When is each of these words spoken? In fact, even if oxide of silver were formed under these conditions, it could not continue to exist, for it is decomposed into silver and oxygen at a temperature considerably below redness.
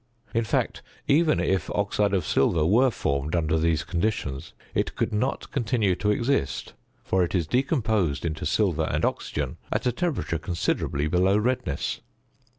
In 0.33 0.45
fact, 0.45 0.81
even 1.07 1.39
if 1.39 1.69
oxide 1.75 2.11
of 2.15 2.25
silver 2.25 2.65
were 2.65 2.89
formed 2.89 3.35
under 3.35 3.55
these 3.59 3.83
conditions, 3.83 4.53
it 4.73 4.95
could 4.95 5.13
not 5.13 5.51
continue 5.51 5.93
to 5.97 6.09
exist, 6.09 6.73
for 7.03 7.23
it 7.23 7.35
is 7.35 7.45
decomposed 7.45 8.25
into 8.25 8.47
silver 8.47 8.87
and 8.91 9.05
oxygen 9.05 9.57
at 9.71 9.85
a 9.85 9.91
temperature 9.91 10.39
considerably 10.39 11.07
below 11.07 11.37
redness. 11.37 12.01